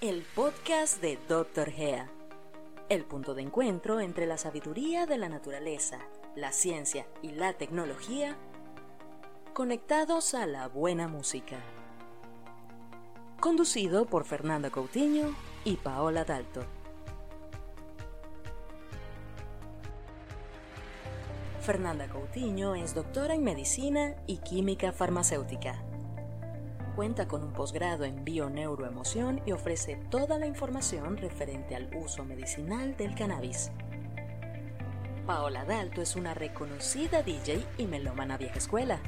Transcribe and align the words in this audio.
El 0.00 0.22
podcast 0.34 1.02
de 1.02 1.18
Dr. 1.28 1.70
Gea. 1.70 2.10
El 2.88 3.04
punto 3.04 3.34
de 3.34 3.42
encuentro 3.42 4.00
entre 4.00 4.26
la 4.26 4.38
sabiduría 4.38 5.04
de 5.04 5.18
la 5.18 5.28
naturaleza, 5.28 5.98
la 6.34 6.52
ciencia 6.52 7.06
y 7.20 7.32
la 7.32 7.52
tecnología 7.52 8.38
conectados 9.52 10.32
a 10.32 10.46
la 10.46 10.68
buena 10.68 11.06
música. 11.06 11.58
Conducido 13.40 14.06
por 14.06 14.24
Fernanda 14.24 14.70
Coutinho 14.70 15.34
y 15.64 15.76
Paola 15.76 16.24
Dalto. 16.24 16.62
Fernanda 21.60 22.08
Coutinho 22.08 22.74
es 22.74 22.94
doctora 22.94 23.34
en 23.34 23.44
medicina 23.44 24.14
y 24.26 24.38
química 24.38 24.92
farmacéutica. 24.92 25.89
Cuenta 26.96 27.28
con 27.28 27.42
un 27.42 27.52
posgrado 27.52 28.04
en 28.04 28.24
bioneuroemoción 28.24 29.40
y 29.46 29.52
ofrece 29.52 29.96
toda 30.10 30.38
la 30.38 30.46
información 30.46 31.16
referente 31.16 31.74
al 31.74 31.88
uso 31.94 32.24
medicinal 32.24 32.96
del 32.96 33.14
cannabis. 33.14 33.70
Paola 35.26 35.64
Dalto 35.64 36.02
es 36.02 36.16
una 36.16 36.34
reconocida 36.34 37.22
DJ 37.22 37.64
y 37.78 37.86
melómana 37.86 38.36
vieja 38.36 38.58
escuela. 38.58 39.00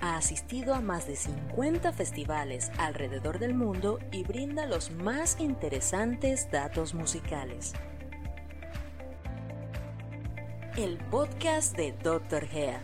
Ha 0.00 0.16
asistido 0.16 0.74
a 0.74 0.80
más 0.80 1.06
de 1.06 1.16
50 1.16 1.92
festivales 1.92 2.70
alrededor 2.78 3.38
del 3.38 3.54
mundo 3.54 3.98
y 4.12 4.22
brinda 4.22 4.66
los 4.66 4.90
más 4.90 5.38
interesantes 5.40 6.50
datos 6.50 6.94
musicales 6.94 7.74
el 10.76 10.96
podcast 11.10 11.76
de 11.76 11.92
Dr. 11.92 12.46
Gea. 12.46 12.80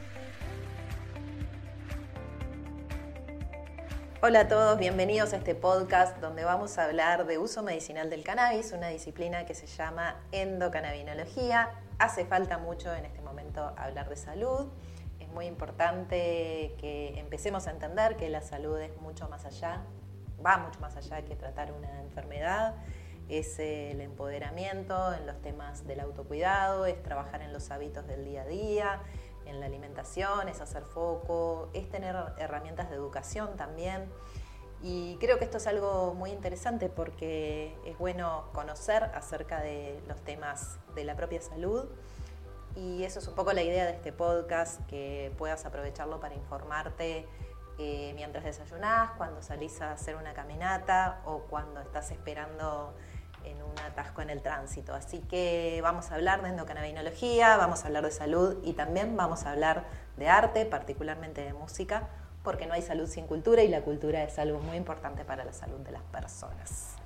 Hola 4.29 4.41
a 4.41 4.49
todos, 4.49 4.77
bienvenidos 4.77 5.33
a 5.35 5.37
este 5.37 5.55
podcast 5.55 6.19
donde 6.19 6.43
vamos 6.43 6.79
a 6.79 6.87
hablar 6.87 7.27
de 7.27 7.39
uso 7.39 7.63
medicinal 7.63 8.11
del 8.11 8.25
cannabis, 8.25 8.73
una 8.73 8.89
disciplina 8.89 9.47
que 9.47 9.55
se 9.55 9.69
llama 9.69 10.21
endocannabinología. 10.33 11.71
Hace 12.01 12.25
falta 12.25 12.59
mucho 12.59 12.93
en 12.93 13.05
este 13.05 13.21
momento 13.21 13.73
hablar 13.77 14.09
de 14.09 14.17
salud. 14.17 14.67
Es 15.21 15.29
muy 15.29 15.47
importante 15.47 16.75
que 16.81 17.15
empecemos 17.21 17.69
a 17.69 17.71
entender 17.71 18.17
que 18.17 18.29
la 18.29 18.43
salud 18.43 18.77
es 18.81 19.01
mucho 19.01 19.29
más 19.29 19.45
allá, 19.45 19.83
va 20.45 20.59
mucho 20.59 20.81
más 20.81 20.97
allá 20.97 21.25
que 21.25 21.37
tratar 21.37 21.71
una 21.71 22.01
enfermedad 22.01 22.75
es 23.29 23.59
el 23.59 24.01
empoderamiento 24.01 25.13
en 25.13 25.27
los 25.27 25.41
temas 25.43 25.87
del 25.87 26.01
autocuidado, 26.01 26.87
es 26.87 27.03
trabajar 27.03 27.43
en 27.43 27.53
los 27.53 27.71
hábitos 27.71 28.07
del 28.07 28.25
día 28.25 28.43
a 28.43 28.47
día, 28.47 29.01
en 29.47 29.61
la 29.61 29.67
alimentación, 29.67 30.49
es 30.49 30.61
hacer 30.61 30.85
foco, 30.85 31.69
es 31.73 31.89
tener 31.89 32.17
herramientas 32.39 32.91
de 32.91 32.97
educación 32.97 33.57
también. 33.57 34.11
Y 34.83 35.17
creo 35.17 35.39
que 35.39 35.45
esto 35.45 35.57
es 35.57 35.67
algo 35.67 36.15
muy 36.15 36.31
interesante 36.31 36.89
porque 36.89 37.77
es 37.85 37.97
bueno 37.99 38.51
conocer 38.53 39.05
acerca 39.15 39.61
de 39.61 40.03
los 40.07 40.21
temas 40.23 40.79
de 40.95 41.05
la 41.05 41.17
propia 41.17 41.41
salud. 41.41 41.87
Y 42.75 43.05
eso 43.05 43.21
es 43.21 43.27
un 43.27 43.35
poco 43.35 43.53
la 43.55 43.63
idea 43.63 43.87
de 43.87 43.93
este 43.93 44.13
podcast, 44.13 44.85
que 44.87 45.33
puedas 45.39 45.65
aprovecharlo 45.65 46.21
para 46.21 46.35
informarte 46.35 47.27
eh, 47.79 48.13
mientras 48.15 48.45
desayunás, 48.45 49.13
cuando 49.13 49.43
salís 49.43 49.81
a 49.83 49.93
hacer 49.93 50.17
una 50.17 50.33
caminata 50.33 51.21
o 51.25 51.41
cuando 51.41 51.81
estás 51.81 52.11
esperando 52.11 52.95
en 53.47 53.63
un 53.63 53.79
atasco 53.79 54.23
en 54.23 54.31
el 54.31 54.43
tránsito. 54.43 54.95
Así 54.95 55.21
que 55.21 55.81
vamos 55.83 56.11
a 56.11 56.17
hablar 56.17 56.43
de 56.43 56.51
endocannabinología, 56.51 57.57
vamos 57.57 57.85
a 57.85 57.87
hablar 57.87 58.05
de 58.05 58.11
salud 58.11 58.57
y 58.65 58.75
también 58.75 59.17
vamos 59.17 59.45
a 59.45 59.53
hablar 59.53 59.85
de 60.17 60.29
arte, 60.29 60.67
particularmente 60.67 61.43
de 61.43 61.53
música, 61.53 62.09
porque 62.43 62.67
no 62.67 62.75
hay 62.75 62.83
salud 62.83 63.09
sin 63.09 63.27
cultura 63.27 63.63
y 63.63 63.69
la 63.69 63.83
cultura 63.83 64.23
es 64.23 64.39
algo 64.39 64.61
muy 64.61 64.77
importante 64.77 65.25
para 65.25 65.45
la 65.45 65.53
salud 65.53 65.79
de 65.79 65.93
las 65.93 66.03
personas. 66.03 66.97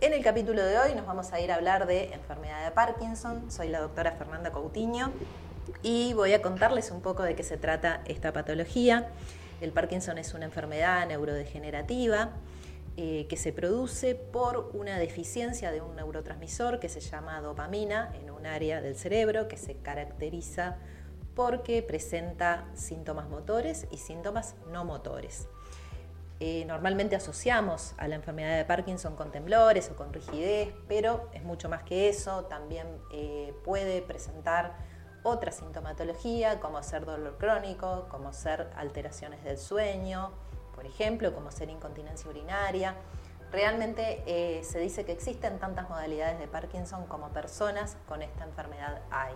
En 0.00 0.12
el 0.12 0.22
capítulo 0.22 0.62
de 0.64 0.78
hoy 0.78 0.94
nos 0.94 1.06
vamos 1.06 1.32
a 1.32 1.40
ir 1.40 1.50
a 1.50 1.54
hablar 1.54 1.86
de 1.86 2.12
enfermedad 2.12 2.64
de 2.64 2.70
Parkinson. 2.72 3.50
Soy 3.50 3.68
la 3.68 3.80
doctora 3.80 4.12
Fernanda 4.12 4.50
Coutinho 4.50 5.12
y 5.82 6.12
voy 6.14 6.34
a 6.34 6.42
contarles 6.42 6.90
un 6.90 7.00
poco 7.00 7.22
de 7.22 7.34
qué 7.34 7.42
se 7.42 7.56
trata 7.56 8.02
esta 8.04 8.32
patología. 8.32 9.08
El 9.60 9.72
Parkinson 9.72 10.18
es 10.18 10.34
una 10.34 10.44
enfermedad 10.44 11.06
neurodegenerativa 11.06 12.30
eh, 12.96 13.26
que 13.28 13.36
se 13.36 13.52
produce 13.52 14.14
por 14.14 14.70
una 14.72 14.98
deficiencia 14.98 15.72
de 15.72 15.80
un 15.80 15.96
neurotransmisor 15.96 16.78
que 16.78 16.88
se 16.88 17.00
llama 17.00 17.40
dopamina 17.40 18.12
en 18.14 18.30
un 18.30 18.46
área 18.46 18.80
del 18.80 18.94
cerebro 18.94 19.48
que 19.48 19.56
se 19.56 19.76
caracteriza 19.78 20.76
porque 21.34 21.82
presenta 21.82 22.68
síntomas 22.74 23.28
motores 23.28 23.88
y 23.90 23.98
síntomas 23.98 24.54
no 24.70 24.84
motores. 24.84 25.48
Eh, 26.40 26.64
normalmente 26.66 27.16
asociamos 27.16 27.94
a 27.96 28.06
la 28.06 28.16
enfermedad 28.16 28.56
de 28.56 28.64
Parkinson 28.64 29.16
con 29.16 29.32
temblores 29.32 29.90
o 29.90 29.96
con 29.96 30.12
rigidez, 30.12 30.72
pero 30.86 31.28
es 31.32 31.42
mucho 31.42 31.68
más 31.68 31.82
que 31.84 32.08
eso. 32.08 32.44
También 32.44 32.86
eh, 33.12 33.54
puede 33.64 34.02
presentar 34.02 34.76
otra 35.22 35.52
sintomatología, 35.52 36.60
como 36.60 36.82
ser 36.82 37.06
dolor 37.06 37.38
crónico, 37.38 38.06
como 38.10 38.32
ser 38.32 38.70
alteraciones 38.76 39.42
del 39.42 39.58
sueño, 39.58 40.32
por 40.74 40.86
ejemplo, 40.86 41.34
como 41.34 41.50
ser 41.50 41.70
incontinencia 41.70 42.28
urinaria. 42.28 42.94
Realmente 43.52 44.22
eh, 44.26 44.64
se 44.64 44.80
dice 44.80 45.04
que 45.04 45.12
existen 45.12 45.58
tantas 45.58 45.88
modalidades 45.88 46.38
de 46.38 46.48
Parkinson 46.48 47.06
como 47.06 47.28
personas 47.28 47.96
con 48.08 48.22
esta 48.22 48.44
enfermedad 48.44 49.00
hay. 49.10 49.34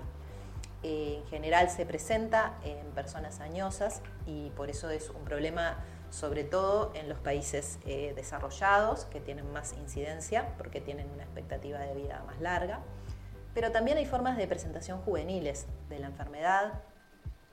Eh, 0.82 1.20
en 1.22 1.26
general 1.26 1.70
se 1.70 1.86
presenta 1.86 2.58
en 2.62 2.86
personas 2.92 3.40
añosas 3.40 4.00
y 4.26 4.50
por 4.50 4.70
eso 4.70 4.90
es 4.90 5.10
un 5.10 5.24
problema 5.24 5.76
sobre 6.10 6.44
todo 6.44 6.92
en 6.94 7.08
los 7.08 7.18
países 7.18 7.78
eh, 7.84 8.12
desarrollados 8.14 9.04
que 9.06 9.20
tienen 9.20 9.52
más 9.52 9.72
incidencia 9.74 10.54
porque 10.56 10.80
tienen 10.80 11.10
una 11.10 11.24
expectativa 11.24 11.78
de 11.80 11.94
vida 11.94 12.22
más 12.26 12.40
larga. 12.40 12.80
Pero 13.54 13.72
también 13.72 13.98
hay 13.98 14.06
formas 14.06 14.36
de 14.36 14.46
presentación 14.46 15.00
juveniles 15.02 15.66
de 15.88 15.98
la 15.98 16.06
enfermedad. 16.06 16.82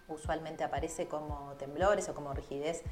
Usualmente 0.07 0.63
aparece 0.63 1.07
como 1.07 1.53
temblores 1.57 2.07
o 2.09 2.13
como 2.13 2.33
rigidez 2.33 2.83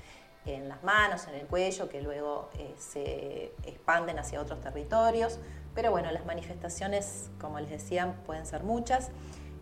en 0.46 0.70
las 0.70 0.84
manos, 0.84 1.28
en 1.28 1.36
el 1.36 1.48
cuello, 1.48 1.90
que 1.90 2.02
luego 2.02 2.50
eh, 2.58 2.74
se 2.78 3.54
expanden 3.64 4.20
hacia 4.20 4.42
otros 4.42 4.60
territorios. 4.62 5.40
Pero 5.76 5.92
bueno, 5.92 6.12
las 6.12 6.26
manifestaciones, 6.26 7.30
como 7.40 7.60
les 7.60 7.70
decía, 7.70 8.16
pueden 8.26 8.46
ser 8.46 8.64
muchas 8.64 9.12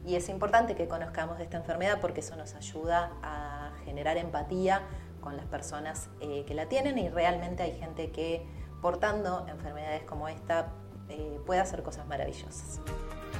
y 0.05 0.15
es 0.15 0.29
importante 0.29 0.75
que 0.75 0.87
conozcamos 0.87 1.37
de 1.37 1.43
esta 1.43 1.57
enfermedad 1.57 1.99
porque 2.01 2.21
eso 2.21 2.35
nos 2.35 2.55
ayuda 2.55 3.11
a 3.21 3.71
generar 3.85 4.17
empatía 4.17 4.81
con 5.21 5.37
las 5.37 5.45
personas 5.45 6.09
eh, 6.19 6.43
que 6.47 6.53
la 6.55 6.67
tienen 6.67 6.97
y 6.97 7.09
realmente 7.09 7.63
hay 7.63 7.77
gente 7.77 8.11
que 8.11 8.45
portando 8.81 9.45
enfermedades 9.47 10.03
como 10.03 10.27
esta 10.27 10.69
eh, 11.09 11.39
puede 11.45 11.59
hacer 11.59 11.83
cosas 11.83 12.07
maravillosas. 12.07 12.79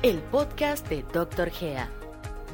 El 0.04 0.20
podcast 0.20 0.88
de 0.88 1.04
Dr. 1.04 1.50
Gea, 1.50 1.90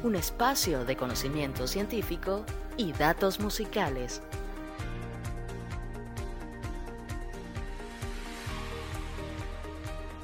un 0.02 0.16
espacio 0.16 0.84
de 0.84 0.96
conocimiento 0.96 1.66
científico 1.66 2.44
y 2.78 2.92
datos 2.92 3.40
musicales 3.40 4.22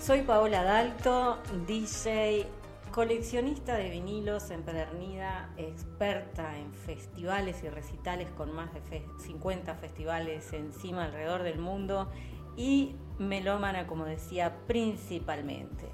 Soy 0.05 0.21
Paola 0.21 0.63
Dalto, 0.63 1.39
DJ, 1.67 2.47
coleccionista 2.91 3.75
de 3.77 3.89
vinilos 3.89 4.51
empedernida, 4.51 5.49
experta 5.57 6.59
en 6.59 6.75
festivales 6.75 7.65
y 7.65 7.71
recitales 7.71 8.29
con 8.37 8.53
más 8.53 8.71
de 8.75 9.03
50 9.21 9.75
festivales 9.77 10.53
encima 10.53 11.05
alrededor 11.05 11.43
del 11.43 11.59
mundo 11.59 12.11
y 12.55 12.97
melómana, 13.19 13.87
como 13.87 14.05
decía, 14.05 14.59
principalmente. 14.67 15.89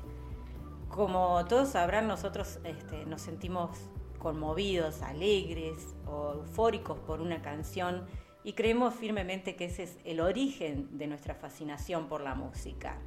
Como 0.88 1.44
todos 1.44 1.68
sabrán, 1.68 2.08
nosotros 2.08 2.58
este, 2.64 3.06
nos 3.06 3.20
sentimos 3.22 3.78
conmovidos, 4.18 5.02
alegres 5.02 5.94
o 6.08 6.32
eufóricos 6.32 6.98
por 6.98 7.20
una 7.20 7.42
canción 7.42 8.08
y 8.42 8.54
creemos 8.54 8.92
firmemente 8.92 9.54
que 9.54 9.66
ese 9.66 9.84
es 9.84 9.98
el 10.04 10.18
origen 10.18 10.98
de 10.98 11.06
nuestra 11.06 11.36
fascinación 11.36 12.08
por 12.08 12.22
la 12.22 12.34
música. 12.34 12.98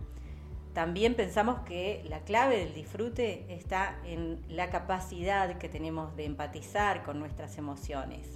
También 0.73 1.13
pensamos 1.13 1.59
que 1.59 2.03
la 2.09 2.21
clave 2.21 2.57
del 2.57 2.73
disfrute 2.73 3.45
está 3.47 3.99
en 4.05 4.43
la 4.49 4.71
capacidad 4.71 5.59
que 5.59 5.69
tenemos 5.69 6.15
de 6.15 6.25
empatizar 6.25 7.03
con 7.03 7.19
nuestras 7.19 7.59
emociones. 7.59 8.27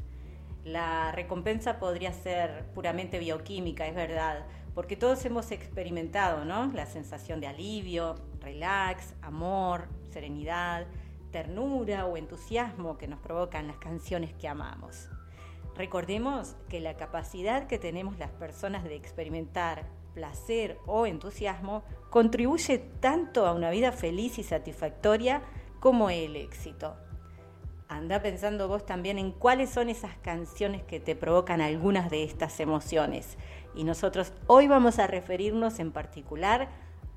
La 0.64 1.12
recompensa 1.12 1.80
podría 1.80 2.14
ser 2.14 2.66
puramente 2.76 3.18
bioquímica, 3.18 3.88
es 3.88 3.96
verdad, 3.96 4.46
porque 4.76 4.96
todos 4.96 5.26
hemos 5.26 5.52
experimentado 5.52 6.46
¿no? 6.46 6.72
la 6.74 6.86
sensación 6.86 7.40
de 7.40 7.48
alivio, 7.48 8.16
relax, 8.40 9.16
amor, 9.24 9.88
serenidad, 10.12 10.86
ternura 11.32 12.06
o 12.06 12.18
entusiasmo 12.18 13.00
que 13.00 13.08
nos 13.08 13.20
provocan 13.20 13.66
las 13.66 13.78
canciones 13.78 14.34
que 14.34 14.48
amamos. 14.48 15.10
Recordemos 15.76 16.56
que 16.70 16.80
la 16.82 16.98
capacidad 16.98 17.66
que 17.66 17.80
tenemos 17.80 18.20
las 18.20 18.32
personas 18.32 18.84
de 18.84 18.96
experimentar 18.96 19.86
placer 20.18 20.80
o 20.88 21.06
entusiasmo 21.06 21.84
contribuye 22.10 22.80
tanto 22.80 23.46
a 23.46 23.54
una 23.54 23.70
vida 23.70 23.92
feliz 23.92 24.40
y 24.40 24.44
satisfactoria 24.44 25.44
como 25.80 26.10
el 26.10 26.36
éxito. 26.36 26.96
Anda 27.88 28.20
pensando 28.24 28.68
vos 28.68 28.84
también 28.84 29.20
en 29.20 29.32
cuáles 29.32 29.70
son 29.70 29.90
esas 29.90 30.18
canciones 30.24 30.82
que 30.82 31.00
te 31.00 31.16
provocan 31.16 31.62
algunas 31.62 32.10
de 32.10 32.24
estas 32.24 32.60
emociones. 32.60 33.38
Y 33.76 33.84
nosotros 33.84 34.34
hoy 34.48 34.68
vamos 34.68 34.98
a 34.98 35.06
referirnos 35.06 35.78
en 35.78 35.92
particular 35.92 36.70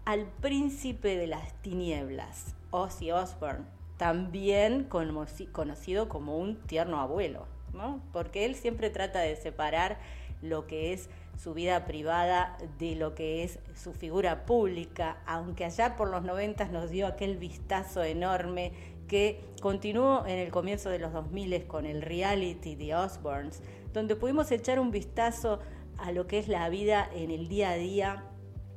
al 0.05 0.26
príncipe 0.43 1.17
de 1.17 1.26
las 1.26 1.55
tinieblas, 1.62 2.55
Ozzy 2.70 3.12
Osbourne, 3.12 3.64
también 3.97 4.85
conocido 4.85 6.11
como 6.11 6.37
un 6.37 6.56
tierno 6.67 7.00
abuelo, 7.00 7.47
¿no? 7.73 8.02
porque 8.12 8.44
él 8.44 8.56
siempre 8.56 8.91
trata 8.91 9.20
de 9.20 9.37
separar 9.37 9.99
lo 10.42 10.66
que 10.66 10.92
es 10.92 11.08
su 11.37 11.54
vida 11.54 11.87
privada 11.87 12.58
de 12.78 12.96
lo 12.96 13.14
que 13.14 13.44
es 13.44 13.58
su 13.75 13.92
figura 13.92 14.44
pública, 14.44 15.19
aunque 15.26 15.64
allá 15.64 15.96
por 15.96 16.08
los 16.10 16.22
90 16.22 16.66
nos 16.69 16.90
dio 16.90 17.06
aquel 17.06 17.37
vistazo 17.37 18.02
enorme 18.02 18.72
que 19.08 19.40
continuó 19.60 20.25
en 20.26 20.38
el 20.38 20.50
comienzo 20.50 20.90
de 20.90 20.98
los 20.98 21.12
2000 21.12 21.66
con 21.66 21.87
el 21.87 22.02
reality 22.02 22.76
de 22.76 22.94
Osbournes, 22.94 23.62
donde 23.92 24.16
pudimos 24.16 24.50
echar 24.52 24.78
un 24.78 24.90
vistazo 24.90 25.60
a 25.98 26.12
lo 26.12 26.26
que 26.26 26.38
es 26.38 26.48
la 26.48 26.69
vida 26.69 27.08
en 27.14 27.31
el 27.31 27.48
día 27.48 27.70
a 27.70 27.76
día 27.76 28.25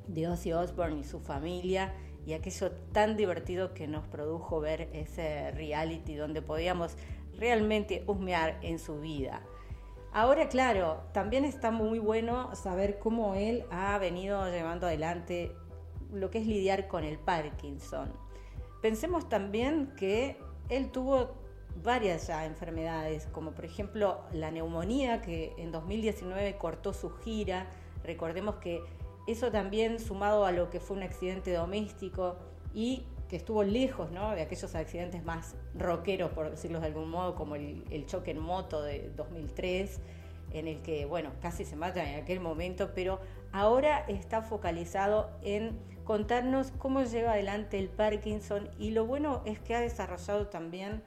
de 0.07 0.27
Ozzy 0.27 0.53
Osbourne 0.53 0.99
y 0.99 1.03
su 1.03 1.19
familia 1.19 1.93
y 2.25 2.33
aquello 2.33 2.71
tan 2.91 3.17
divertido 3.17 3.73
que 3.73 3.87
nos 3.87 4.07
produjo 4.07 4.59
ver 4.59 4.89
ese 4.93 5.51
reality 5.51 6.15
donde 6.15 6.41
podíamos 6.41 6.95
realmente 7.37 8.03
husmear 8.07 8.57
en 8.61 8.79
su 8.79 8.99
vida. 8.99 9.41
Ahora, 10.15 10.47
claro, 10.47 11.01
también 11.11 11.43
está 11.43 11.71
muy 11.71 11.97
bueno 11.97 12.55
saber 12.55 12.99
cómo 12.99 13.33
él 13.33 13.65
ha 13.71 13.97
venido 13.97 14.47
llevando 14.51 14.85
adelante 14.85 15.55
lo 16.11 16.29
que 16.29 16.37
es 16.37 16.45
lidiar 16.45 16.87
con 16.87 17.03
el 17.03 17.17
Parkinson. 17.17 18.13
Pensemos 18.79 19.27
también 19.27 19.91
que 19.97 20.37
él 20.69 20.91
tuvo 20.91 21.33
varias 21.81 22.27
ya 22.27 22.45
enfermedades, 22.45 23.25
como 23.31 23.53
por 23.53 23.65
ejemplo 23.65 24.21
la 24.31 24.51
neumonía, 24.51 25.23
que 25.23 25.55
en 25.57 25.71
2019 25.71 26.57
cortó 26.59 26.93
su 26.93 27.09
gira. 27.17 27.65
Recordemos 28.03 28.57
que 28.57 28.83
eso 29.25 29.49
también 29.51 29.99
sumado 29.99 30.45
a 30.45 30.51
lo 30.51 30.69
que 30.69 30.79
fue 30.79 30.95
un 30.97 31.01
accidente 31.01 31.53
doméstico 31.53 32.35
y 32.71 33.07
que 33.33 33.37
estuvo 33.37 33.63
lejos 33.63 34.11
¿no? 34.11 34.35
de 34.35 34.43
aquellos 34.43 34.75
accidentes 34.75 35.23
más 35.23 35.55
rockeros, 35.73 36.29
por 36.33 36.51
decirlo 36.51 36.79
de 36.79 36.85
algún 36.85 37.09
modo, 37.09 37.33
como 37.33 37.55
el, 37.55 38.05
choque 38.05 38.29
en 38.29 38.37
moto 38.37 38.83
de 38.83 39.09
2003, 39.15 39.99
en 40.51 40.67
el 40.67 40.83
que, 40.83 41.05
bueno, 41.05 41.31
casi 41.41 41.65
se 41.65 41.75
mata 41.75 42.07
en 42.07 42.21
aquel 42.21 42.39
momento, 42.39 42.91
pero 42.93 43.19
ahora 43.51 44.05
está 44.07 44.43
focalizado 44.43 45.31
en 45.41 45.79
contarnos 46.03 46.69
cómo 46.77 47.01
lleva 47.01 47.31
adelante 47.31 47.79
el 47.79 47.89
Parkinson 47.89 48.69
y 48.77 48.91
lo 48.91 49.07
bueno 49.07 49.41
es 49.45 49.57
que 49.59 49.73
ha 49.73 49.79
desarrollado 49.79 50.45
también 50.49 51.01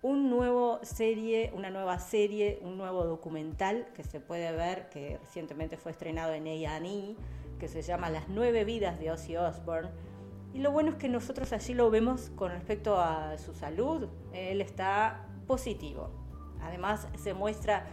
un 0.00 0.30
nuevo 0.30 0.80
serie, 0.82 1.52
una 1.54 1.68
nueva 1.68 1.98
serie, 1.98 2.58
un 2.62 2.78
nuevo 2.78 3.04
documental 3.04 3.86
que 3.94 4.02
se 4.02 4.18
puede 4.18 4.50
ver, 4.52 4.88
que 4.88 5.18
recientemente 5.18 5.76
fue 5.76 5.92
estrenado 5.92 6.32
en 6.32 6.46
A&E, 6.46 7.16
que 7.58 7.68
se 7.68 7.82
llama 7.82 8.08
Las 8.08 8.30
nueve 8.30 8.64
vidas 8.64 8.98
de 8.98 9.10
Ozzy 9.10 9.36
Osbourne. 9.36 9.90
Y 10.56 10.60
lo 10.60 10.72
bueno 10.72 10.92
es 10.92 10.96
que 10.96 11.10
nosotros 11.10 11.52
allí 11.52 11.74
lo 11.74 11.90
vemos 11.90 12.30
con 12.34 12.50
respecto 12.50 12.98
a 12.98 13.36
su 13.36 13.52
salud. 13.52 14.08
Él 14.32 14.62
está 14.62 15.26
positivo. 15.46 16.08
Además 16.62 17.06
se 17.18 17.34
muestra 17.34 17.84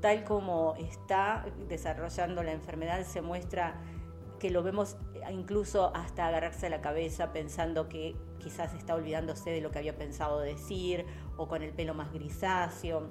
tal 0.00 0.22
como 0.22 0.76
está 0.76 1.44
desarrollando 1.68 2.44
la 2.44 2.52
enfermedad, 2.52 3.04
se 3.04 3.22
muestra 3.22 3.74
que 4.38 4.50
lo 4.50 4.62
vemos 4.62 4.96
incluso 5.32 5.90
hasta 5.96 6.28
agarrarse 6.28 6.68
a 6.68 6.70
la 6.70 6.80
cabeza 6.80 7.32
pensando 7.32 7.88
que 7.88 8.14
quizás 8.38 8.72
está 8.74 8.94
olvidándose 8.94 9.50
de 9.50 9.60
lo 9.60 9.72
que 9.72 9.80
había 9.80 9.98
pensado 9.98 10.38
decir 10.38 11.04
o 11.36 11.48
con 11.48 11.64
el 11.64 11.72
pelo 11.72 11.92
más 11.92 12.12
grisáceo. 12.12 13.10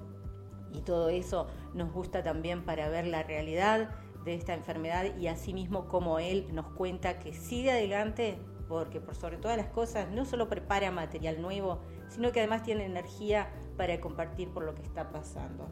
Y 0.72 0.84
todo 0.84 1.10
eso 1.10 1.48
nos 1.74 1.92
gusta 1.92 2.24
también 2.24 2.64
para 2.64 2.88
ver 2.88 3.08
la 3.08 3.24
realidad 3.24 3.90
de 4.24 4.36
esta 4.36 4.54
enfermedad 4.54 5.18
y 5.18 5.28
asimismo 5.28 5.90
como 5.90 6.20
él 6.20 6.48
nos 6.54 6.68
cuenta 6.68 7.20
que 7.20 7.34
sigue 7.34 7.72
adelante 7.72 8.40
porque 8.72 9.02
por 9.02 9.16
sobre 9.16 9.36
todas 9.36 9.58
las 9.58 9.68
cosas 9.68 10.10
no 10.12 10.24
solo 10.24 10.48
prepara 10.48 10.92
material 10.92 11.42
nuevo, 11.42 11.80
sino 12.08 12.32
que 12.32 12.40
además 12.40 12.64
tiene 12.64 12.86
energía 12.86 13.50
para 13.76 14.00
compartir 14.00 14.48
por 14.48 14.64
lo 14.64 14.74
que 14.76 14.82
está 14.82 15.12
pasando. 15.12 15.68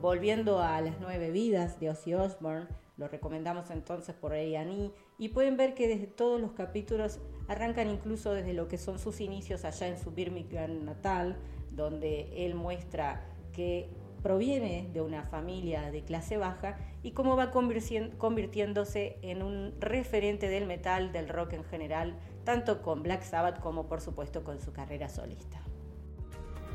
Volviendo 0.00 0.60
a 0.60 0.80
las 0.80 1.00
nueve 1.00 1.32
vidas 1.32 1.80
de 1.80 1.90
Ozzy 1.90 2.14
Osbourne, 2.14 2.68
lo 2.96 3.08
recomendamos 3.08 3.70
entonces 3.70 4.14
por 4.14 4.34
A&E 4.34 4.92
y 5.18 5.28
pueden 5.30 5.56
ver 5.56 5.74
que 5.74 5.88
desde 5.88 6.06
todos 6.06 6.40
los 6.40 6.52
capítulos 6.52 7.18
arrancan 7.48 7.90
incluso 7.90 8.32
desde 8.32 8.52
lo 8.52 8.68
que 8.68 8.78
son 8.78 9.00
sus 9.00 9.20
inicios 9.20 9.64
allá 9.64 9.88
en 9.88 9.98
su 9.98 10.12
Birmingham 10.12 10.84
natal, 10.84 11.36
donde 11.72 12.46
él 12.46 12.54
muestra 12.54 13.26
que 13.52 13.90
proviene 14.22 14.88
de 14.92 15.00
una 15.00 15.22
familia 15.22 15.90
de 15.90 16.02
clase 16.02 16.36
baja 16.36 16.76
y 17.02 17.12
cómo 17.12 17.36
va 17.36 17.50
convirtiéndose 17.50 19.18
en 19.22 19.42
un 19.42 19.74
referente 19.80 20.48
del 20.48 20.66
metal, 20.66 21.12
del 21.12 21.28
rock 21.28 21.54
en 21.54 21.64
general, 21.64 22.16
tanto 22.44 22.82
con 22.82 23.02
Black 23.02 23.22
Sabbath 23.22 23.60
como 23.60 23.86
por 23.86 24.00
supuesto 24.00 24.42
con 24.42 24.60
su 24.60 24.72
carrera 24.72 25.08
solista. 25.08 25.58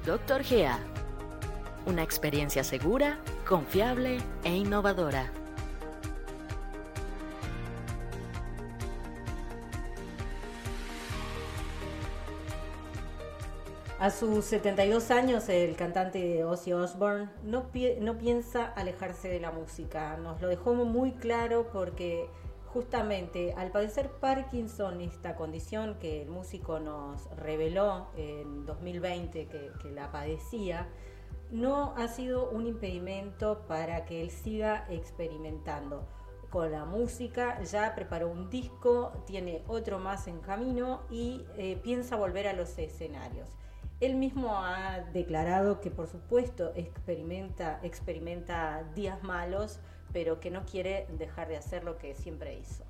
Doctor 0.05 0.43
Gea, 0.43 0.79
una 1.85 2.03
experiencia 2.03 2.63
segura, 2.63 3.19
confiable 3.47 4.17
e 4.43 4.55
innovadora. 4.55 5.42
A 14.03 14.09
sus 14.09 14.43
72 14.43 15.11
años, 15.11 15.47
el 15.47 15.77
cantante 15.77 16.43
Ozzy 16.43 16.73
Osbourne 16.73 17.29
no, 17.41 17.71
piensa 17.71 18.65
alejarse 18.65 19.29
de 19.29 19.39
la 19.39 19.51
música. 19.51 20.17
Nos 20.17 20.41
lo 20.41 20.49
dejó 20.49 20.73
muy 20.73 21.13
claro 21.13 21.69
porque 21.71 22.29
justamente 22.65 23.53
al 23.55 23.71
padecer 23.71 24.09
Parkinson, 24.19 24.99
esta 24.99 25.37
condición 25.37 25.95
que 26.01 26.23
el 26.23 26.27
músico 26.27 26.81
nos 26.81 27.29
reveló 27.37 28.09
en 28.17 28.65
2020 28.65 29.47
que, 29.47 29.71
que, 29.81 29.91
la 29.91 30.11
padecía, 30.11 30.89
no 31.49 31.93
ha 31.95 32.09
sido 32.09 32.49
un 32.49 32.67
impedimento 32.67 33.63
para 33.69 34.03
que 34.03 34.21
él 34.21 34.31
siga 34.31 34.85
experimentando 34.89 36.05
con 36.49 36.73
la 36.73 36.83
música. 36.83 37.63
Ya 37.63 37.95
preparó 37.95 38.27
un 38.27 38.49
disco, 38.49 39.13
tiene 39.25 39.63
otro 39.69 39.97
más 39.97 40.27
en 40.27 40.41
camino 40.41 41.03
y 41.09 41.45
eh, 41.55 41.79
piensa 41.81 42.17
volver 42.17 42.49
a 42.49 42.53
los 42.53 42.77
escenarios. 42.77 43.47
Él 44.03 44.15
mismo 44.15 44.57
ha 44.57 44.99
declarado 45.13 45.79
que 45.79 45.89
por 45.89 46.07
supuesto 46.07 46.73
experimenta, 46.75 47.79
experimenta 47.83 48.83
días 48.95 49.23
malos, 49.23 49.79
pero 50.11 50.41
que 50.41 50.51
no 50.51 50.65
quiere 50.65 51.07
dejar 51.17 51.47
de 51.47 51.55
hacer 51.55 51.85
lo 51.85 51.97
que 51.97 52.13
siempre 52.13 52.53
hizo. 52.59 52.83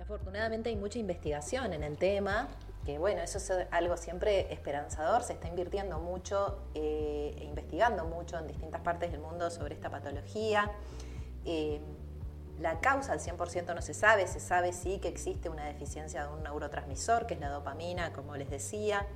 afortunadamente 0.00 0.70
hay 0.70 0.74
mucha 0.74 0.98
investigación 0.98 1.72
en 1.72 1.84
el 1.84 1.96
tema, 1.98 2.48
que 2.84 2.98
bueno, 2.98 3.20
eso 3.22 3.38
es 3.38 3.52
algo 3.70 3.96
siempre 3.96 4.52
esperanzador, 4.52 5.22
se 5.22 5.34
está 5.34 5.46
invirtiendo 5.46 6.00
mucho 6.00 6.58
eh, 6.74 7.36
e 7.38 7.44
investigando 7.44 8.04
mucho 8.06 8.36
en 8.36 8.48
distintas 8.48 8.80
partes 8.80 9.12
del 9.12 9.20
mundo 9.20 9.50
sobre 9.50 9.76
esta 9.76 9.88
patología. 9.88 10.68
Eh, 11.44 11.80
la 12.58 12.80
causa 12.80 13.12
al 13.12 13.20
100% 13.20 13.72
no 13.72 13.82
se 13.82 13.94
sabe, 13.94 14.26
se 14.26 14.40
sabe 14.40 14.72
sí 14.72 14.98
que 14.98 15.06
existe 15.06 15.48
una 15.48 15.64
deficiencia 15.66 16.26
de 16.26 16.32
un 16.32 16.42
neurotransmisor, 16.42 17.26
que 17.26 17.34
es 17.34 17.40
la 17.40 17.50
dopamina, 17.50 18.12
como 18.12 18.36
les 18.36 18.50
decía. 18.50 19.06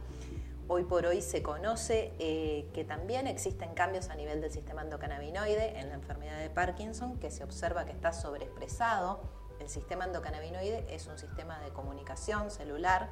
Hoy 0.67 0.85
por 0.85 1.05
hoy 1.05 1.21
se 1.21 1.43
conoce 1.43 2.15
eh, 2.19 2.71
que 2.73 2.85
también 2.85 3.27
existen 3.27 3.75
cambios 3.75 4.09
a 4.09 4.15
nivel 4.15 4.41
del 4.41 4.51
sistema 4.51 4.81
endocannabinoide 4.81 5.79
en 5.79 5.91
la 5.91 5.95
enfermedad 5.95 6.39
de 6.39 6.49
Parkinson, 6.49 7.19
que 7.19 7.31
se 7.31 7.45
observa 7.45 7.85
que 7.85 7.93
está 7.93 8.15
sobreexpresado. 8.15 9.21
El 9.61 9.69
sistema 9.69 10.07
endocannabinoide 10.07 10.87
es 10.89 11.07
un 11.07 11.19
sistema 11.19 11.59
de 11.61 11.69
comunicación 11.69 12.51
celular 12.51 13.11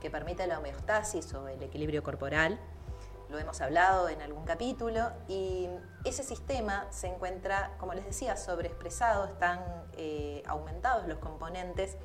que 0.00 0.10
permite 0.10 0.48
la 0.48 0.58
homeostasis 0.58 1.32
o 1.34 1.46
el 1.46 1.62
equilibrio 1.62 2.02
corporal. 2.02 2.58
Lo 3.28 3.38
hemos 3.38 3.60
hablado 3.60 4.08
en 4.08 4.20
algún 4.20 4.44
capítulo 4.44 5.12
y 5.28 5.68
ese 6.04 6.24
sistema 6.24 6.88
se 6.90 7.06
encuentra, 7.06 7.76
como 7.78 7.94
les 7.94 8.06
decía, 8.06 8.36
sobreexpresado, 8.36 9.26
están 9.26 9.60
eh, 9.92 10.42
aumentados 10.46 11.06
los 11.06 11.18
componentes 11.18 11.96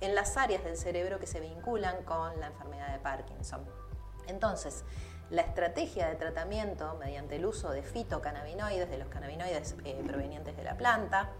en 0.00 0.14
las 0.14 0.36
áreas 0.36 0.62
del 0.62 0.76
cerebro 0.76 1.18
que 1.18 1.26
se 1.26 1.40
vinculan 1.40 2.04
con 2.04 2.38
la 2.38 2.46
enfermedad 2.46 2.92
de 2.92 3.00
Parkinson. 3.00 3.85
Entonces, 4.26 4.84
la 5.30 5.42
estrategia 5.42 6.08
de 6.08 6.14
tratamiento 6.14 6.96
mediante 7.00 7.36
el 7.36 7.46
uso 7.46 7.70
de 7.70 7.82
fitocannabinoides, 7.82 8.88
de 8.88 8.98
los 8.98 9.08
cannabinoides 9.08 9.74
eh, 9.84 10.02
provenientes 10.06 10.56
de 10.56 10.62
la 10.64 10.76
planta, 10.76 11.30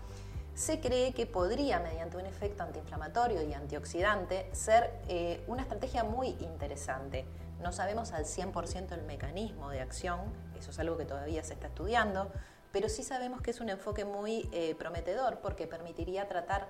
se 0.55 0.81
cree 0.81 1.13
que 1.13 1.27
podría, 1.27 1.81
mediante 1.81 2.17
un 2.17 2.25
efecto 2.25 2.63
antiinflamatorio 2.63 3.43
y 3.43 3.53
antioxidante, 3.53 4.49
ser 4.53 4.91
eh, 5.07 5.45
una 5.47 5.63
estrategia 5.63 6.03
muy 6.03 6.29
interesante. 6.41 7.27
No 7.61 7.73
sabemos 7.73 8.13
al 8.13 8.25
100% 8.25 8.93
el 8.93 9.03
mecanismo 9.03 9.69
de 9.71 9.81
acción, 9.81 10.21
eso 10.59 10.71
es 10.71 10.79
algo 10.79 10.97
que 10.97 11.05
todavía 11.05 11.45
se 11.45 11.53
está 11.53 11.67
estudiando, 11.67 12.33
pero 12.73 12.89
sí 12.89 13.03
sabemos 13.03 13.43
que 13.43 13.51
es 13.51 13.61
un 13.61 13.69
enfoque 13.69 14.05
muy 14.05 14.49
eh, 14.51 14.75
prometedor 14.75 15.41
porque 15.41 15.67
permitiría 15.67 16.27
tratar 16.27 16.69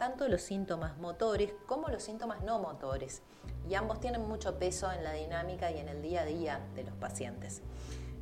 tanto 0.00 0.26
los 0.28 0.40
síntomas 0.40 0.96
motores 0.96 1.52
como 1.66 1.88
los 1.88 2.02
síntomas 2.02 2.42
no 2.42 2.58
motores. 2.58 3.20
Y 3.68 3.74
ambos 3.74 4.00
tienen 4.00 4.26
mucho 4.26 4.58
peso 4.58 4.90
en 4.90 5.04
la 5.04 5.12
dinámica 5.12 5.70
y 5.70 5.78
en 5.78 5.90
el 5.90 6.00
día 6.00 6.22
a 6.22 6.24
día 6.24 6.60
de 6.74 6.84
los 6.84 6.94
pacientes. 6.94 7.60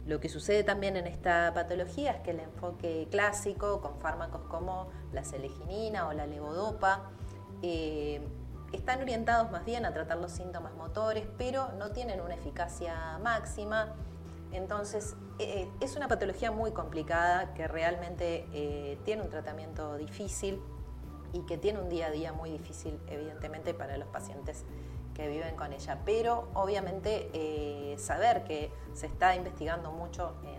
Lo 0.05 0.19
que 0.19 0.29
sucede 0.29 0.65
también 0.65 0.97
en 0.97 1.07
esta 1.07 1.53
patología 1.55 2.11
es 2.11 2.21
que 2.23 2.33
el 2.33 2.41
enfoque 2.41 3.07
clásico, 3.13 3.81
con 3.81 4.01
fármacos 4.01 4.43
como 4.49 4.91
la 5.13 5.23
seleginina 5.23 6.09
o 6.09 6.13
la 6.15 6.27
levodopa, 6.27 7.13
eh, 7.63 8.27
están 8.73 9.01
orientados 9.01 9.49
más 9.53 9.65
bien 9.65 9.87
a 9.87 9.95
tratar 9.95 10.19
los 10.19 10.33
síntomas 10.33 10.75
motores, 10.75 11.29
pero 11.39 11.71
no 11.79 11.93
tienen 11.93 12.21
una 12.21 12.35
eficacia 12.35 13.21
máxima. 13.23 13.95
Entonces, 14.51 15.15
eh, 15.39 15.71
es 15.81 15.95
una 15.95 16.09
patología 16.09 16.51
muy 16.51 16.73
complicada 16.73 17.55
que 17.55 17.69
realmente 17.69 18.49
eh, 18.53 18.99
tiene 19.05 19.23
un 19.23 19.29
tratamiento 19.29 19.97
difícil 19.97 20.61
y 21.33 21.41
que 21.43 21.59
tiene 21.59 21.81
un 21.81 21.89
día 21.89 22.07
a 22.07 22.11
día 22.11 22.33
muy 22.33 22.51
difícil, 22.51 22.99
evidentemente, 23.09 23.75
para 23.75 23.97
los 23.97 24.09
pacientes 24.09 24.65
que 25.19 25.29
viven 25.29 25.57
con 25.57 25.73
ella. 25.73 26.01
Pero 26.05 26.49
obviamente 26.55 27.29
eh, 27.33 27.97
saber 27.99 28.45
que 28.45 28.71
se 28.95 29.07
está 29.07 29.35
investigando 29.35 29.91
mucho 29.91 30.37
en, 30.45 30.59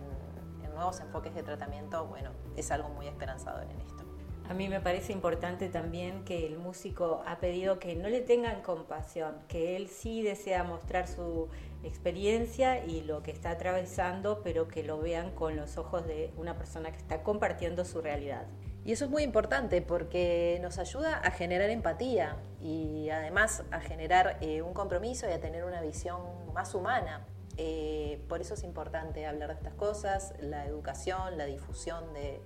nuevos 0.74 1.00
enfoques 1.00 1.34
de 1.34 1.42
tratamiento, 1.42 2.06
bueno, 2.06 2.30
es 2.56 2.70
algo 2.70 2.88
muy 2.88 3.06
esperanzador 3.06 3.64
en 3.64 3.80
esto. 3.82 4.02
A 4.48 4.54
mí 4.54 4.66
me 4.68 4.80
parece 4.80 5.12
importante 5.12 5.68
también 5.68 6.24
que 6.24 6.46
el 6.46 6.56
músico 6.56 7.22
ha 7.26 7.38
pedido 7.38 7.78
que 7.78 7.96
no 7.96 8.08
le 8.08 8.22
tengan 8.22 8.62
compasión, 8.62 9.36
que 9.46 9.76
él 9.76 9.88
sí 9.88 10.22
desea 10.22 10.64
mostrar 10.64 11.06
su 11.06 11.48
experiencia 11.82 12.82
y 12.82 13.02
lo 13.02 13.22
que 13.22 13.30
está 13.30 13.50
atravesando, 13.50 14.40
pero 14.42 14.68
que 14.68 14.82
lo 14.82 14.98
vean 14.98 15.32
con 15.32 15.54
los 15.54 15.76
ojos 15.76 16.06
de 16.06 16.32
una 16.38 16.56
persona 16.56 16.90
que 16.92 16.98
está 16.98 17.22
compartiendo 17.22 17.84
su 17.84 18.00
realidad. 18.00 18.46
Y 18.84 18.92
eso 18.92 19.04
es 19.04 19.10
muy 19.10 19.22
importante 19.22 19.82
porque 19.82 20.58
nos 20.62 20.78
ayuda 20.78 21.18
a 21.18 21.30
generar 21.30 21.68
empatía 21.68 22.36
y 22.60 23.10
además 23.10 23.62
a 23.70 23.80
generar 23.80 24.38
eh, 24.40 24.62
un 24.62 24.72
compromiso 24.72 25.28
y 25.28 25.32
a 25.32 25.40
tener 25.40 25.64
una 25.64 25.82
visión 25.82 26.20
más 26.54 26.74
humana. 26.74 27.26
Eh, 27.58 28.24
por 28.28 28.40
eso 28.40 28.54
es 28.54 28.64
importante 28.64 29.26
hablar 29.26 29.48
de 29.50 29.54
estas 29.56 29.74
cosas, 29.74 30.32
la 30.40 30.64
educación, 30.64 31.36
la 31.36 31.44
difusión 31.44 32.12
de, 32.14 32.40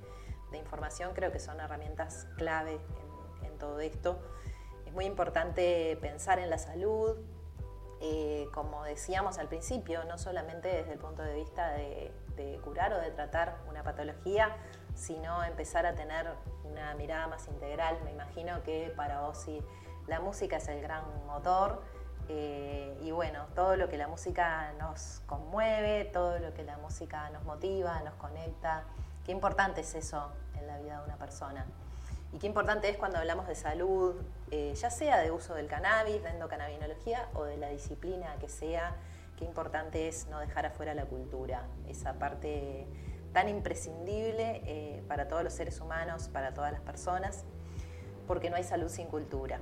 información 0.54 1.14
creo 1.14 1.32
que 1.32 1.40
son 1.40 1.58
herramientas 1.58 2.28
clave 2.36 2.78
en, 3.42 3.58
todo 3.58 3.80
esto. 3.80 4.20
Es 4.86 4.92
muy 4.92 5.04
importante 5.04 5.96
pensar 6.00 6.38
en 6.38 6.48
la 6.48 6.58
salud, 6.58 7.16
eh, 8.00 8.46
como 8.52 8.84
decíamos 8.84 9.38
al 9.38 9.48
principio, 9.48 10.04
no 10.04 10.16
solamente 10.16 10.68
desde 10.68 10.92
el 10.92 10.98
punto 10.98 11.22
de 11.22 11.34
vista 11.34 11.72
de 11.72 12.60
curar 12.62 12.92
o 12.92 13.00
de 13.00 13.10
tratar 13.10 13.56
una 13.68 13.82
patología, 13.82 14.56
sino 14.94 15.42
empezar 15.44 15.86
a 15.86 15.94
tener 15.94 16.28
una 16.64 16.94
mirada 16.94 17.26
más 17.26 17.46
integral. 17.48 17.98
Me 18.04 18.12
imagino 18.12 18.62
que 18.62 18.92
para 18.96 19.20
vos 19.22 19.38
sí, 19.38 19.60
la 20.06 20.20
música 20.20 20.56
es 20.56 20.68
el 20.68 20.80
gran 20.80 21.04
motor 21.26 21.82
eh, 22.28 22.96
y 23.02 23.10
bueno, 23.10 23.46
todo 23.54 23.76
lo 23.76 23.88
que 23.88 23.98
la 23.98 24.08
música 24.08 24.72
nos 24.78 25.20
conmueve, 25.26 26.06
todo 26.06 26.38
lo 26.38 26.54
que 26.54 26.62
la 26.62 26.78
música 26.78 27.28
nos 27.30 27.44
motiva, 27.44 28.00
nos 28.02 28.14
conecta, 28.14 28.84
qué 29.24 29.32
importante 29.32 29.82
es 29.82 29.94
eso 29.94 30.30
en 30.58 30.66
la 30.66 30.78
vida 30.78 30.98
de 30.98 31.04
una 31.04 31.16
persona. 31.16 31.66
Y 32.32 32.38
qué 32.38 32.46
importante 32.46 32.88
es 32.88 32.96
cuando 32.96 33.18
hablamos 33.18 33.46
de 33.46 33.54
salud, 33.54 34.16
eh, 34.50 34.74
ya 34.74 34.90
sea 34.90 35.18
de 35.18 35.30
uso 35.30 35.54
del 35.54 35.68
cannabis, 35.68 36.22
de 36.22 36.30
endocannabinología 36.30 37.28
o 37.34 37.44
de 37.44 37.56
la 37.56 37.68
disciplina 37.68 38.34
que 38.40 38.48
sea, 38.48 38.96
qué 39.36 39.44
importante 39.44 40.08
es 40.08 40.26
no 40.28 40.40
dejar 40.40 40.66
afuera 40.66 40.94
la 40.94 41.04
cultura, 41.04 41.62
esa 41.88 42.14
parte 42.14 42.86
tan 43.34 43.50
imprescindible 43.50 44.62
eh, 44.64 45.02
para 45.06 45.28
todos 45.28 45.44
los 45.44 45.52
seres 45.52 45.80
humanos, 45.80 46.30
para 46.32 46.54
todas 46.54 46.72
las 46.72 46.80
personas, 46.80 47.44
porque 48.26 48.48
no 48.48 48.56
hay 48.56 48.64
salud 48.64 48.88
sin 48.88 49.08
cultura. 49.08 49.60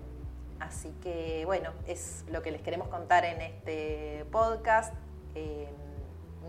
Así 0.61 0.95
que 1.03 1.43
bueno, 1.47 1.71
es 1.89 2.25
lo 2.31 2.43
que 2.43 2.53
les 2.53 2.63
queremos 2.63 2.87
contar 2.87 3.25
en 3.25 3.41
este 3.41 4.25
podcast. 4.31 4.95
Eh, 5.35 5.69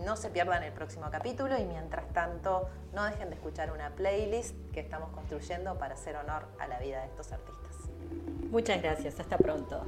no 0.04 0.16
se 0.16 0.28
pierdan 0.28 0.62
el 0.64 0.72
próximo 0.72 1.08
capítulo 1.10 1.58
y 1.58 1.64
mientras 1.64 2.06
tanto 2.12 2.68
no 2.92 3.04
dejen 3.04 3.30
de 3.30 3.36
escuchar 3.36 3.72
una 3.72 3.90
playlist 3.90 4.54
que 4.72 4.80
estamos 4.80 5.10
construyendo 5.10 5.78
para 5.78 5.94
hacer 5.94 6.16
honor 6.16 6.46
a 6.58 6.66
la 6.66 6.78
vida 6.78 7.00
de 7.00 7.06
estos 7.06 7.32
artistas. 7.32 7.90
Muchas 8.50 8.82
gracias, 8.82 9.18
hasta 9.18 9.38
pronto. 9.38 9.84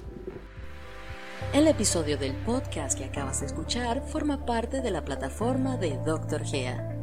El 1.52 1.68
episodio 1.68 2.16
del 2.16 2.34
podcast 2.34 2.96
que 2.96 3.04
acabas 3.04 3.40
de 3.40 3.46
escuchar 3.46 4.00
forma 4.00 4.46
parte 4.46 4.80
de 4.80 4.90
la 4.90 5.04
plataforma 5.04 5.76
de 5.76 5.98
Dr. 5.98 6.44
Gea 6.44 6.95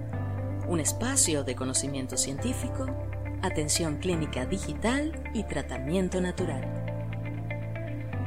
un 0.74 0.80
espacio 0.80 1.44
de 1.44 1.54
conocimiento 1.56 2.18
científico, 2.18 2.88
atención 3.44 3.98
clínica 3.98 4.48
digital 4.48 5.12
y 5.36 5.44
tratamiento 5.44 6.20
natural. 6.20 6.64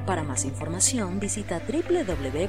Para 0.07 0.23
más 0.23 0.45
información 0.45 1.19
visita 1.19 1.61
www.drga.com. 1.61 2.47